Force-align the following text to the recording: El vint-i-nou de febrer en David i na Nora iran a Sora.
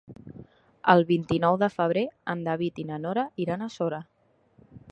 El 0.93 1.03
vint-i-nou 1.09 1.59
de 1.63 1.69
febrer 1.75 2.03
en 2.35 2.41
David 2.49 2.81
i 2.85 2.89
na 2.89 2.99
Nora 3.05 3.27
iran 3.45 3.65
a 3.65 3.69
Sora. 3.75 4.01